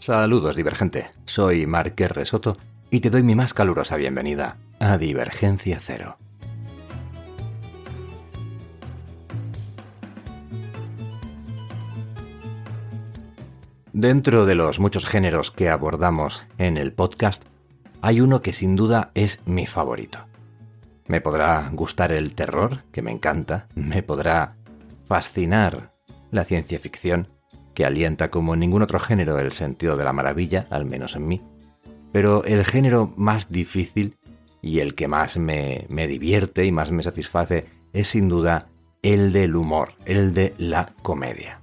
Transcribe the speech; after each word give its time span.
Saludos, 0.00 0.56
divergente. 0.56 1.10
Soy 1.26 1.66
Marqués 1.66 2.10
Resoto 2.10 2.56
y 2.90 3.00
te 3.00 3.10
doy 3.10 3.22
mi 3.22 3.34
más 3.34 3.52
calurosa 3.52 3.96
bienvenida 3.96 4.56
a 4.78 4.96
Divergencia 4.96 5.78
Cero. 5.78 6.16
Dentro 13.92 14.46
de 14.46 14.54
los 14.54 14.80
muchos 14.80 15.04
géneros 15.04 15.50
que 15.50 15.68
abordamos 15.68 16.46
en 16.56 16.78
el 16.78 16.94
podcast, 16.94 17.44
hay 18.00 18.22
uno 18.22 18.40
que 18.40 18.54
sin 18.54 18.76
duda 18.76 19.10
es 19.12 19.42
mi 19.44 19.66
favorito. 19.66 20.20
Me 21.08 21.20
podrá 21.20 21.68
gustar 21.74 22.10
el 22.10 22.34
terror, 22.34 22.84
que 22.90 23.02
me 23.02 23.10
encanta, 23.10 23.68
me 23.74 24.02
podrá 24.02 24.56
fascinar 25.06 25.92
la 26.30 26.44
ciencia 26.44 26.80
ficción, 26.80 27.28
que 27.80 27.86
alienta 27.86 28.30
como 28.30 28.56
ningún 28.56 28.82
otro 28.82 29.00
género 29.00 29.38
el 29.38 29.52
sentido 29.52 29.96
de 29.96 30.04
la 30.04 30.12
maravilla, 30.12 30.66
al 30.68 30.84
menos 30.84 31.16
en 31.16 31.26
mí. 31.26 31.40
Pero 32.12 32.44
el 32.44 32.66
género 32.66 33.14
más 33.16 33.50
difícil 33.50 34.18
y 34.60 34.80
el 34.80 34.94
que 34.94 35.08
más 35.08 35.38
me, 35.38 35.86
me 35.88 36.06
divierte 36.06 36.66
y 36.66 36.72
más 36.72 36.92
me 36.92 37.02
satisface 37.02 37.68
es 37.94 38.08
sin 38.08 38.28
duda 38.28 38.68
el 39.00 39.32
del 39.32 39.56
humor, 39.56 39.94
el 40.04 40.34
de 40.34 40.52
la 40.58 40.92
comedia. 41.00 41.62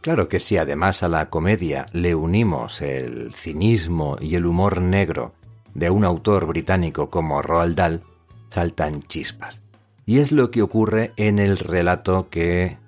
Claro 0.00 0.26
que 0.26 0.40
si 0.40 0.56
además 0.56 1.02
a 1.02 1.10
la 1.10 1.28
comedia 1.28 1.84
le 1.92 2.14
unimos 2.14 2.80
el 2.80 3.34
cinismo 3.34 4.16
y 4.18 4.36
el 4.36 4.46
humor 4.46 4.80
negro 4.80 5.34
de 5.74 5.90
un 5.90 6.06
autor 6.06 6.46
británico 6.46 7.10
como 7.10 7.42
Roald 7.42 7.76
Dahl, 7.76 8.00
saltan 8.48 9.02
chispas. 9.02 9.67
Y 10.08 10.20
es 10.20 10.32
lo 10.32 10.50
que 10.50 10.62
ocurre 10.62 11.12
en 11.18 11.38
el 11.38 11.58
relato 11.58 12.30
que 12.30 12.78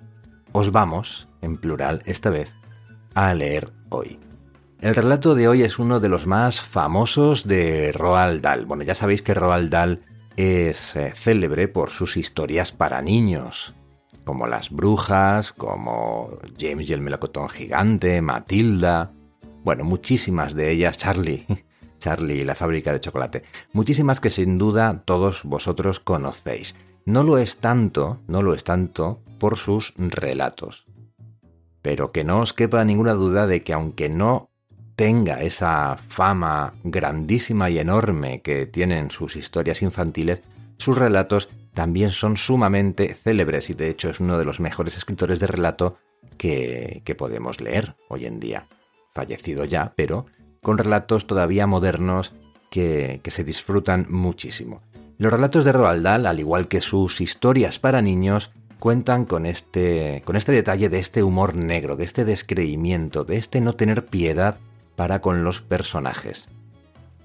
os 0.53 0.71
vamos, 0.71 1.27
en 1.43 1.55
plural 1.57 2.01
esta 2.07 2.31
vez, 2.31 2.55
a 3.13 3.31
leer 3.35 3.71
hoy. 3.89 4.19
El 4.79 4.95
relato 4.95 5.35
de 5.35 5.47
hoy 5.47 5.61
es 5.61 5.77
uno 5.77 5.99
de 5.99 6.09
los 6.09 6.25
más 6.25 6.61
famosos 6.61 7.47
de 7.47 7.91
Roald 7.91 8.41
Dahl. 8.41 8.65
Bueno, 8.65 8.81
ya 8.81 8.95
sabéis 8.95 9.21
que 9.21 9.35
Roald 9.35 9.69
Dahl 9.69 10.01
es 10.35 10.95
eh, 10.95 11.13
célebre 11.15 11.67
por 11.67 11.91
sus 11.91 12.17
historias 12.17 12.71
para 12.71 13.03
niños, 13.03 13.75
como 14.23 14.47
Las 14.47 14.71
Brujas, 14.71 15.53
como 15.53 16.39
James 16.59 16.89
y 16.89 16.93
el 16.93 17.01
Melocotón 17.01 17.49
Gigante, 17.49 18.19
Matilda, 18.23 19.11
bueno, 19.63 19.83
muchísimas 19.83 20.55
de 20.55 20.71
ellas, 20.71 20.97
Charlie, 20.97 21.45
Charlie 21.99 22.39
y 22.39 22.45
la 22.45 22.55
fábrica 22.55 22.91
de 22.91 22.99
chocolate, 22.99 23.43
muchísimas 23.73 24.19
que 24.19 24.31
sin 24.31 24.57
duda 24.57 25.03
todos 25.05 25.43
vosotros 25.43 25.99
conocéis 25.99 26.73
no 27.05 27.23
lo 27.23 27.37
es 27.37 27.57
tanto, 27.57 28.19
no 28.27 28.41
lo 28.41 28.53
es 28.53 28.63
tanto 28.63 29.21
por 29.39 29.57
sus 29.57 29.93
relatos. 29.97 30.85
Pero 31.81 32.11
que 32.11 32.23
no 32.23 32.41
os 32.41 32.53
quepa 32.53 32.83
ninguna 32.85 33.13
duda 33.13 33.47
de 33.47 33.63
que 33.63 33.73
aunque 33.73 34.09
no 34.09 34.49
tenga 34.95 35.41
esa 35.41 35.97
fama 35.97 36.73
grandísima 36.83 37.69
y 37.69 37.79
enorme 37.79 38.41
que 38.41 38.67
tienen 38.67 39.09
sus 39.09 39.35
historias 39.35 39.81
infantiles, 39.81 40.41
sus 40.77 40.97
relatos 40.97 41.49
también 41.73 42.11
son 42.11 42.37
sumamente 42.37 43.13
célebres 43.15 43.69
y 43.69 43.73
de 43.73 43.89
hecho 43.89 44.09
es 44.09 44.19
uno 44.19 44.37
de 44.37 44.45
los 44.45 44.59
mejores 44.59 44.97
escritores 44.97 45.39
de 45.39 45.47
relato 45.47 45.97
que, 46.37 47.01
podemos 47.17 47.61
leer 47.61 47.95
hoy 48.09 48.25
en 48.25 48.39
día. 48.39 48.67
Fallecido 49.13 49.65
ya, 49.65 49.93
pero 49.95 50.25
con 50.61 50.77
relatos 50.77 51.27
todavía 51.27 51.67
modernos 51.67 52.33
que, 52.69 53.19
que 53.23 53.31
se 53.31 53.43
disfrutan 53.43 54.05
muchísimo. 54.09 54.81
Los 55.21 55.31
relatos 55.31 55.63
de 55.65 55.71
Roald 55.71 56.03
Dahl, 56.03 56.25
al 56.25 56.39
igual 56.39 56.67
que 56.67 56.81
sus 56.81 57.21
historias 57.21 57.77
para 57.77 58.01
niños, 58.01 58.49
cuentan 58.79 59.25
con 59.25 59.45
este, 59.45 60.23
con 60.25 60.35
este 60.35 60.51
detalle 60.51 60.89
de 60.89 60.97
este 60.97 61.21
humor 61.21 61.53
negro, 61.53 61.95
de 61.95 62.05
este 62.05 62.25
descreimiento, 62.25 63.23
de 63.23 63.37
este 63.37 63.61
no 63.61 63.75
tener 63.75 64.07
piedad 64.07 64.57
para 64.95 65.21
con 65.21 65.43
los 65.43 65.61
personajes. 65.61 66.47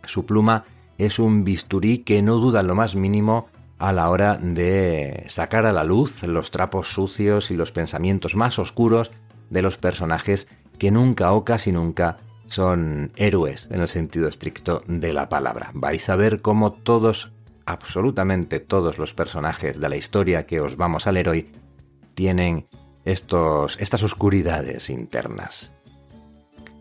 Su 0.04 0.26
pluma 0.26 0.66
es 0.98 1.19
un 1.19 1.43
bisturí 1.43 2.00
que 2.00 2.21
no 2.21 2.34
duda 2.34 2.62
lo 2.62 2.75
más 2.75 2.94
mínimo 2.97 3.47
a 3.78 3.94
la 3.94 4.10
hora 4.10 4.37
de 4.37 5.25
sacar 5.28 5.65
a 5.65 5.72
la 5.72 5.82
luz 5.82 6.22
los 6.25 6.50
trapos 6.50 6.88
sucios 6.88 7.50
y 7.50 7.56
los 7.56 7.72
pensamientos 7.72 8.34
más 8.34 8.59
oscuros 8.59 9.10
de 9.48 9.62
los 9.62 9.78
personajes 9.78 10.48
que 10.78 10.91
nunca 10.91 11.32
o 11.32 11.47
casi 11.47 11.72
nunca 11.72 12.19
son 12.47 13.10
héroes 13.16 13.69
en 13.71 13.81
el 13.81 13.88
sentido 13.88 14.28
estricto 14.28 14.82
de 14.87 15.15
la 15.15 15.31
palabra. 15.31 15.71
Vais 15.72 16.06
a 16.10 16.16
ver 16.16 16.42
cómo 16.42 16.75
todos 16.75 17.31
absolutamente 17.66 18.60
todos 18.60 18.99
los 18.99 19.12
personajes 19.12 19.81
de 19.81 19.88
la 19.88 19.97
historia 19.97 20.47
que 20.47 20.60
os 20.60 20.77
vamos 20.77 21.06
a 21.06 21.12
leer 21.12 21.28
hoy 21.28 21.53
tienen 22.15 22.66
estos, 23.04 23.77
estas 23.81 24.03
oscuridades 24.03 24.88
internas. 24.88 25.72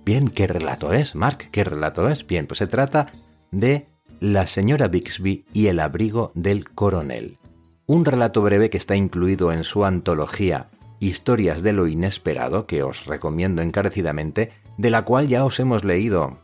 Bien, 0.06 0.30
¿qué 0.30 0.48
relato 0.48 0.94
es, 0.94 1.16
Mark? 1.16 1.50
¿Qué 1.52 1.64
relato 1.64 2.08
es? 2.10 2.26
Bien, 2.26 2.48
pues 2.48 2.60
se 2.60 2.68
trata 2.68 3.08
de 3.52 3.88
La 4.20 4.48
señora 4.48 4.88
Bixby 4.88 5.46
y 5.52 5.68
el 5.68 5.80
abrigo 5.80 6.32
del 6.36 6.70
coronel. 6.70 7.40
Un 7.88 8.06
relato 8.06 8.42
breve 8.42 8.70
que 8.70 8.78
está 8.78 8.96
incluido 8.96 9.52
en 9.52 9.64
su 9.64 9.84
antología 9.84 10.70
Historias 11.00 11.62
de 11.62 11.74
lo 11.74 11.88
Inesperado, 11.88 12.68
que 12.68 12.84
os 12.84 13.06
recomiendo 13.06 13.62
encarecidamente, 13.62 14.52
de 14.78 14.90
la 14.90 15.04
cual 15.04 15.28
ya 15.28 15.44
os 15.44 15.60
hemos 15.60 15.84
leído 15.84 16.40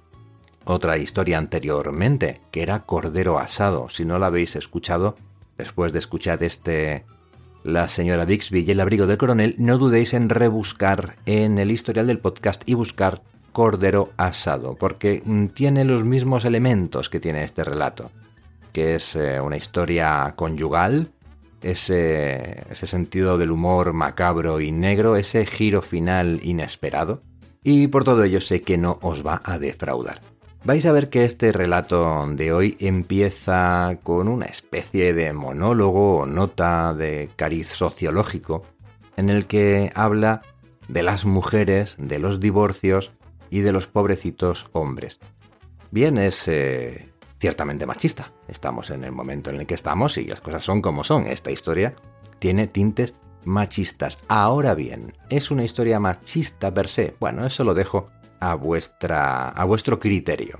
otra 0.65 0.97
historia 0.97 1.37
anteriormente, 1.37 2.39
que 2.51 2.61
era 2.61 2.79
Cordero 2.79 3.39
Asado. 3.39 3.89
Si 3.89 4.05
no 4.05 4.19
la 4.19 4.27
habéis 4.27 4.55
escuchado, 4.55 5.15
después 5.57 5.93
de 5.93 5.99
escuchar 5.99 6.43
este 6.43 7.03
La 7.63 7.87
señora 7.87 8.25
Bixby 8.25 8.63
y 8.67 8.71
el 8.71 8.79
abrigo 8.79 9.07
del 9.07 9.17
coronel, 9.17 9.55
no 9.57 9.77
dudéis 9.77 10.13
en 10.13 10.29
rebuscar 10.29 11.15
en 11.25 11.59
el 11.59 11.71
historial 11.71 12.07
del 12.07 12.19
podcast 12.19 12.63
y 12.65 12.73
buscar 12.73 13.21
Cordero 13.51 14.11
Asado, 14.17 14.75
porque 14.75 15.21
mm, 15.23 15.47
tiene 15.47 15.83
los 15.83 16.03
mismos 16.03 16.45
elementos 16.45 17.09
que 17.09 17.19
tiene 17.19 17.43
este 17.43 17.63
relato, 17.63 18.11
que 18.71 18.95
es 18.95 19.15
eh, 19.15 19.39
una 19.41 19.57
historia 19.57 20.33
conyugal, 20.35 21.11
ese, 21.61 22.63
ese 22.69 22.87
sentido 22.87 23.37
del 23.37 23.51
humor 23.51 23.93
macabro 23.93 24.61
y 24.61 24.71
negro, 24.71 25.15
ese 25.15 25.45
giro 25.45 25.81
final 25.81 26.39
inesperado, 26.43 27.21
y 27.63 27.87
por 27.87 28.03
todo 28.03 28.23
ello 28.23 28.41
sé 28.41 28.61
que 28.61 28.77
no 28.77 28.97
os 29.01 29.25
va 29.25 29.41
a 29.43 29.59
defraudar. 29.59 30.30
Vais 30.63 30.85
a 30.85 30.91
ver 30.91 31.09
que 31.09 31.25
este 31.25 31.51
relato 31.51 32.27
de 32.27 32.53
hoy 32.53 32.77
empieza 32.79 33.97
con 34.03 34.27
una 34.27 34.45
especie 34.45 35.11
de 35.15 35.33
monólogo 35.33 36.19
o 36.19 36.25
nota 36.27 36.93
de 36.93 37.31
cariz 37.35 37.69
sociológico 37.69 38.63
en 39.17 39.31
el 39.31 39.47
que 39.47 39.91
habla 39.95 40.43
de 40.87 41.01
las 41.01 41.25
mujeres, 41.25 41.95
de 41.97 42.19
los 42.19 42.39
divorcios 42.39 43.11
y 43.49 43.61
de 43.61 43.71
los 43.71 43.87
pobrecitos 43.87 44.67
hombres. 44.71 45.17
Bien, 45.89 46.19
es 46.19 46.47
eh, 46.47 47.09
ciertamente 47.39 47.87
machista. 47.87 48.31
Estamos 48.47 48.91
en 48.91 49.03
el 49.03 49.11
momento 49.11 49.49
en 49.49 49.61
el 49.61 49.65
que 49.65 49.73
estamos 49.73 50.15
y 50.17 50.25
las 50.25 50.41
cosas 50.41 50.63
son 50.63 50.83
como 50.83 51.03
son. 51.03 51.25
Esta 51.25 51.49
historia 51.49 51.95
tiene 52.37 52.67
tintes 52.67 53.15
machistas. 53.45 54.19
Ahora 54.27 54.75
bien, 54.75 55.13
¿es 55.31 55.49
una 55.49 55.63
historia 55.63 55.99
machista 55.99 56.71
per 56.71 56.87
se? 56.87 57.15
Bueno, 57.19 57.47
eso 57.47 57.63
lo 57.63 57.73
dejo 57.73 58.11
a, 58.41 58.51
a 58.51 59.63
vuestro 59.63 59.99
criterio. 59.99 60.59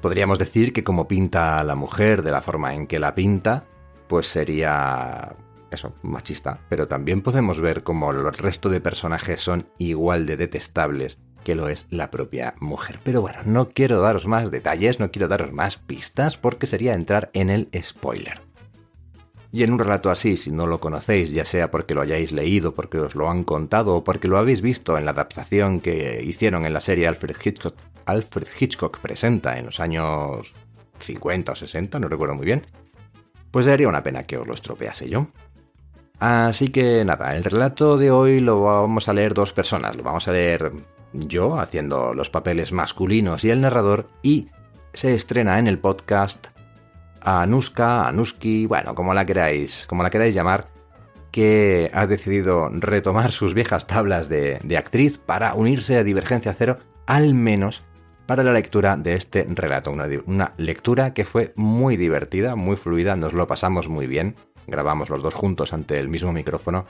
Podríamos 0.00 0.38
decir 0.38 0.72
que 0.72 0.84
como 0.84 1.08
pinta 1.08 1.62
la 1.64 1.74
mujer 1.74 2.22
de 2.22 2.30
la 2.30 2.42
forma 2.42 2.74
en 2.74 2.86
que 2.86 2.98
la 2.98 3.14
pinta, 3.14 3.64
pues 4.08 4.26
sería 4.26 5.34
eso, 5.70 5.94
machista. 6.02 6.60
Pero 6.68 6.88
también 6.88 7.22
podemos 7.22 7.60
ver 7.60 7.82
como 7.82 8.10
el 8.10 8.32
resto 8.32 8.68
de 8.70 8.80
personajes 8.80 9.40
son 9.40 9.66
igual 9.78 10.26
de 10.26 10.36
detestables 10.36 11.18
que 11.44 11.54
lo 11.54 11.68
es 11.68 11.86
la 11.90 12.10
propia 12.10 12.54
mujer. 12.58 12.98
Pero 13.04 13.20
bueno, 13.20 13.40
no 13.44 13.68
quiero 13.68 14.00
daros 14.00 14.26
más 14.26 14.50
detalles, 14.50 14.98
no 14.98 15.10
quiero 15.10 15.28
daros 15.28 15.52
más 15.52 15.76
pistas 15.76 16.38
porque 16.38 16.66
sería 16.66 16.94
entrar 16.94 17.30
en 17.34 17.50
el 17.50 17.68
spoiler. 17.82 18.40
Y 19.54 19.62
en 19.62 19.72
un 19.72 19.78
relato 19.78 20.10
así, 20.10 20.36
si 20.36 20.50
no 20.50 20.66
lo 20.66 20.80
conocéis, 20.80 21.30
ya 21.30 21.44
sea 21.44 21.70
porque 21.70 21.94
lo 21.94 22.00
hayáis 22.00 22.32
leído, 22.32 22.74
porque 22.74 22.98
os 22.98 23.14
lo 23.14 23.30
han 23.30 23.44
contado 23.44 23.94
o 23.94 24.02
porque 24.02 24.26
lo 24.26 24.36
habéis 24.36 24.60
visto 24.60 24.98
en 24.98 25.04
la 25.04 25.12
adaptación 25.12 25.78
que 25.78 26.20
hicieron 26.24 26.66
en 26.66 26.72
la 26.72 26.80
serie 26.80 27.06
Alfred 27.06 27.36
Hitchcock, 27.40 27.76
Alfred 28.04 28.48
Hitchcock 28.58 28.98
presenta 28.98 29.56
en 29.56 29.66
los 29.66 29.78
años 29.78 30.52
50 30.98 31.52
o 31.52 31.54
60, 31.54 32.00
no 32.00 32.08
recuerdo 32.08 32.34
muy 32.34 32.46
bien, 32.46 32.66
pues 33.52 33.66
sería 33.66 33.86
una 33.86 34.02
pena 34.02 34.24
que 34.24 34.38
os 34.38 34.46
lo 34.48 34.54
estropease 34.54 35.08
yo. 35.08 35.28
Así 36.18 36.70
que 36.70 37.04
nada, 37.04 37.36
el 37.36 37.44
relato 37.44 37.96
de 37.96 38.10
hoy 38.10 38.40
lo 38.40 38.60
vamos 38.60 39.08
a 39.08 39.12
leer 39.12 39.34
dos 39.34 39.52
personas, 39.52 39.94
lo 39.94 40.02
vamos 40.02 40.26
a 40.26 40.32
leer 40.32 40.72
yo 41.12 41.60
haciendo 41.60 42.12
los 42.12 42.28
papeles 42.28 42.72
masculinos 42.72 43.44
y 43.44 43.50
el 43.50 43.60
narrador 43.60 44.08
y 44.20 44.48
se 44.92 45.14
estrena 45.14 45.60
en 45.60 45.68
el 45.68 45.78
podcast 45.78 46.48
a 47.24 47.42
Anuska, 47.42 48.06
Anuski, 48.06 48.66
bueno, 48.66 48.94
como 48.94 49.14
la 49.14 49.24
queráis, 49.24 49.86
como 49.86 50.02
la 50.02 50.10
queráis 50.10 50.34
llamar, 50.34 50.68
que 51.30 51.90
ha 51.92 52.06
decidido 52.06 52.68
retomar 52.70 53.32
sus 53.32 53.54
viejas 53.54 53.86
tablas 53.86 54.28
de, 54.28 54.76
actriz 54.78 55.18
para 55.18 55.54
unirse 55.54 55.96
a 55.96 56.04
Divergencia 56.04 56.54
Cero, 56.54 56.78
al 57.06 57.34
menos 57.34 57.82
para 58.26 58.44
la 58.44 58.52
lectura 58.52 58.96
de 58.96 59.14
este 59.14 59.44
relato. 59.48 59.90
Una, 60.26 60.52
lectura 60.58 61.12
que 61.12 61.24
fue 61.24 61.52
muy 61.56 61.96
divertida, 61.96 62.54
muy 62.54 62.76
fluida, 62.76 63.16
nos 63.16 63.32
lo 63.32 63.48
pasamos 63.48 63.88
muy 63.88 64.06
bien, 64.06 64.36
grabamos 64.66 65.10
los 65.10 65.22
dos 65.22 65.34
juntos 65.34 65.72
ante 65.72 65.98
el 65.98 66.08
mismo 66.08 66.32
micrófono 66.32 66.86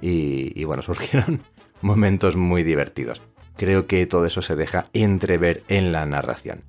y, 0.00 0.58
y 0.58 0.64
bueno, 0.64 0.82
surgieron 0.82 1.42
momentos 1.82 2.36
muy 2.36 2.62
divertidos. 2.62 3.20
Creo 3.56 3.86
que 3.86 4.06
todo 4.06 4.26
eso 4.26 4.42
se 4.42 4.56
deja 4.56 4.86
entrever 4.92 5.64
en 5.68 5.92
la 5.92 6.06
narración. 6.06 6.64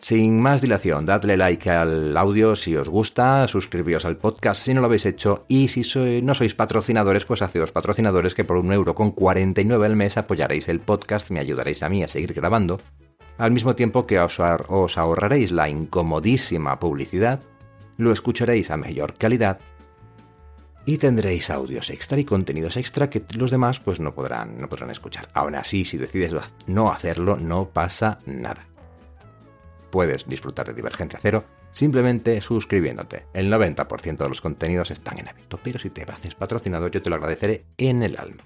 Sin 0.00 0.40
más 0.40 0.62
dilación, 0.62 1.06
dadle 1.06 1.36
like 1.36 1.70
al 1.70 2.16
audio 2.16 2.54
si 2.54 2.76
os 2.76 2.88
gusta, 2.88 3.48
suscribíos 3.48 4.04
al 4.04 4.16
podcast 4.16 4.62
si 4.62 4.72
no 4.72 4.80
lo 4.80 4.86
habéis 4.86 5.06
hecho 5.06 5.44
y 5.48 5.68
si 5.68 5.82
no 6.22 6.34
sois 6.34 6.54
patrocinadores, 6.54 7.24
pues 7.24 7.42
haceos 7.42 7.72
patrocinadores 7.72 8.34
que 8.34 8.44
por 8.44 8.58
un 8.58 8.72
euro 8.72 8.94
con 8.94 9.10
49 9.10 9.86
al 9.86 9.96
mes 9.96 10.16
apoyaréis 10.16 10.68
el 10.68 10.80
podcast, 10.80 11.30
me 11.30 11.40
ayudaréis 11.40 11.82
a 11.82 11.88
mí 11.88 12.04
a 12.04 12.08
seguir 12.08 12.32
grabando, 12.32 12.78
al 13.38 13.50
mismo 13.50 13.74
tiempo 13.74 14.06
que 14.06 14.20
os, 14.20 14.38
ahorraréis 14.38 15.50
la 15.50 15.68
incomodísima 15.68 16.78
publicidad, 16.78 17.40
lo 17.96 18.12
escucharéis 18.12 18.70
a 18.70 18.76
mayor 18.76 19.14
calidad 19.14 19.58
y 20.86 20.98
tendréis 20.98 21.50
audios 21.50 21.90
extra 21.90 22.18
y 22.18 22.24
contenidos 22.24 22.76
extra 22.76 23.10
que 23.10 23.24
los 23.34 23.50
demás 23.50 23.80
pues 23.80 23.98
no 23.98 24.14
podrán, 24.14 24.58
no 24.60 24.68
podrán 24.68 24.90
escuchar. 24.90 25.28
Aún 25.34 25.56
así, 25.56 25.84
si 25.84 25.98
decides 25.98 26.32
no 26.66 26.92
hacerlo, 26.92 27.36
no 27.36 27.68
pasa 27.68 28.20
nada 28.24 28.68
puedes 29.90 30.26
disfrutar 30.26 30.66
de 30.66 30.74
Divergencia 30.74 31.18
Cero 31.20 31.44
simplemente 31.72 32.40
suscribiéndote. 32.40 33.26
El 33.32 33.52
90% 33.52 34.16
de 34.16 34.28
los 34.28 34.40
contenidos 34.40 34.90
están 34.90 35.18
en 35.18 35.28
abierto, 35.28 35.60
pero 35.62 35.78
si 35.78 35.90
te 35.90 36.02
haces 36.02 36.34
patrocinado 36.34 36.88
yo 36.88 37.02
te 37.02 37.10
lo 37.10 37.16
agradeceré 37.16 37.64
en 37.76 38.02
el 38.02 38.16
alma. 38.18 38.42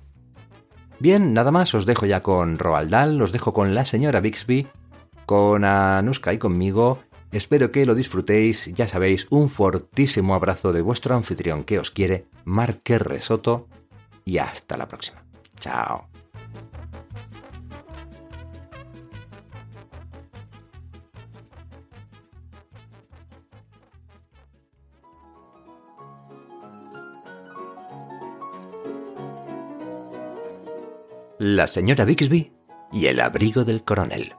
Bien, 0.99 1.33
nada 1.33 1.51
más, 1.51 1.75
os 1.75 1.87
dejo 1.87 2.07
ya 2.07 2.23
con 2.23 2.59
Roald 2.59 2.91
Dahl, 2.91 3.21
os 3.21 3.33
dejo 3.33 3.53
con 3.53 3.75
la 3.75 3.85
señora 3.85 4.21
Bixby, 4.21 4.69
con 5.27 5.65
Anuska 5.65 6.33
y 6.33 6.39
conmigo. 6.39 7.01
Espero 7.33 7.73
que 7.73 7.87
lo 7.87 7.95
disfrutéis, 7.95 8.67
ya 8.75 8.87
sabéis, 8.87 9.27
un 9.31 9.49
fortísimo 9.49 10.35
abrazo 10.35 10.73
de 10.73 10.83
vuestro 10.83 11.15
anfitrión 11.15 11.65
que 11.65 11.79
os 11.79 11.91
quiere, 11.91 12.27
Marque 12.45 12.99
Resoto, 12.99 13.67
y 14.25 14.39
hasta 14.39 14.77
la 14.77 14.87
próxima. 14.87 15.25
Chao. 15.59 16.12
La 31.39 31.67
señora 31.67 32.05
Bixby 32.05 32.53
y 32.93 33.07
el 33.07 33.19
abrigo 33.19 33.65
del 33.65 33.85
coronel, 33.85 34.35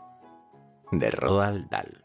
de 0.92 1.10
Roald 1.10 1.69
Dahl. 1.69 2.04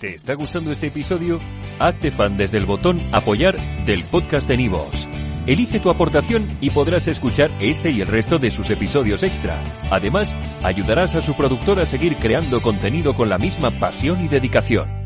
¿Te 0.00 0.14
está 0.14 0.34
gustando 0.34 0.70
este 0.70 0.86
episodio? 0.88 1.40
Hazte 1.78 2.10
fan 2.10 2.36
desde 2.36 2.58
el 2.58 2.66
botón 2.66 3.00
Apoyar 3.12 3.56
del 3.84 4.04
podcast 4.04 4.48
de 4.48 4.56
Nivos. 4.56 5.08
Elige 5.46 5.80
tu 5.80 5.90
aportación 5.90 6.56
y 6.60 6.70
podrás 6.70 7.08
escuchar 7.08 7.50
este 7.60 7.90
y 7.90 8.00
el 8.00 8.08
resto 8.08 8.38
de 8.38 8.50
sus 8.50 8.70
episodios 8.70 9.22
extra. 9.22 9.62
Además, 9.90 10.34
ayudarás 10.62 11.14
a 11.14 11.22
su 11.22 11.34
productor 11.34 11.80
a 11.80 11.86
seguir 11.86 12.16
creando 12.16 12.62
contenido 12.62 13.14
con 13.14 13.28
la 13.28 13.38
misma 13.38 13.70
pasión 13.72 14.24
y 14.24 14.28
dedicación. 14.28 15.03